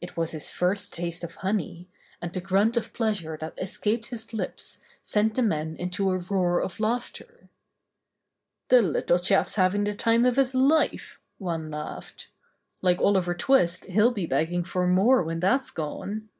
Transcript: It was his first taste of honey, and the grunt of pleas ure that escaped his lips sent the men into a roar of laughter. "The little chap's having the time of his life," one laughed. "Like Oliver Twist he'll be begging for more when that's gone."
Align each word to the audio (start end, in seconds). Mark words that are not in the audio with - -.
It 0.00 0.16
was 0.16 0.30
his 0.30 0.48
first 0.48 0.94
taste 0.94 1.22
of 1.22 1.34
honey, 1.34 1.90
and 2.22 2.32
the 2.32 2.40
grunt 2.40 2.74
of 2.78 2.94
pleas 2.94 3.20
ure 3.20 3.36
that 3.36 3.52
escaped 3.58 4.06
his 4.06 4.32
lips 4.32 4.80
sent 5.02 5.34
the 5.34 5.42
men 5.42 5.76
into 5.76 6.08
a 6.08 6.16
roar 6.16 6.62
of 6.62 6.80
laughter. 6.80 7.50
"The 8.68 8.80
little 8.80 9.18
chap's 9.18 9.56
having 9.56 9.84
the 9.84 9.94
time 9.94 10.24
of 10.24 10.36
his 10.36 10.54
life," 10.54 11.20
one 11.36 11.70
laughed. 11.70 12.28
"Like 12.80 13.02
Oliver 13.02 13.34
Twist 13.34 13.84
he'll 13.84 14.10
be 14.10 14.24
begging 14.24 14.64
for 14.64 14.86
more 14.86 15.22
when 15.22 15.40
that's 15.40 15.70
gone." 15.70 16.30